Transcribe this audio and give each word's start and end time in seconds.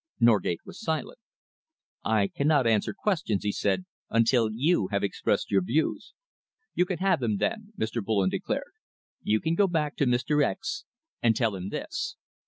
Norgate 0.19 0.61
was 0.65 0.81
silent. 0.81 1.19
"I 2.03 2.27
cannot 2.27 2.65
answer 2.65 2.91
questions," 2.91 3.43
he 3.43 3.51
said, 3.51 3.85
"until 4.09 4.49
you 4.51 4.87
have 4.87 5.03
expressed 5.03 5.51
your 5.51 5.61
views." 5.61 6.15
"You 6.73 6.87
can 6.87 6.97
have 6.97 7.19
them, 7.19 7.37
then," 7.37 7.73
Mr. 7.79 8.03
Bullen 8.03 8.31
declared. 8.31 8.71
"You 9.21 9.39
can 9.39 9.53
go 9.53 9.67
back 9.67 9.95
to 9.97 10.07
Mr. 10.07 10.43
X 10.43 10.85
and 11.21 11.35
tell 11.35 11.53
him 11.55 11.69
this. 11.69 12.15